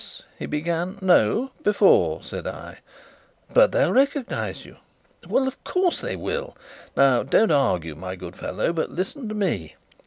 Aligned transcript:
he 0.39 0.47
began. 0.47 0.97
"No. 0.99 1.51
Before," 1.61 2.23
said 2.23 2.47
I. 2.47 2.79
"But 3.53 3.71
they'll 3.71 3.91
recognize 3.91 4.65
you?" 4.65 4.77
"Well, 5.27 5.47
of 5.47 5.63
course 5.63 6.01
they 6.01 6.15
will. 6.15 6.57
Now, 6.97 7.21
don't 7.21 7.51
argue, 7.51 7.93
my 7.93 8.15
good 8.15 8.35
fellow, 8.35 8.73
but 8.73 8.89
listen 8.89 9.29
to 9.29 9.35
me. 9.35 9.75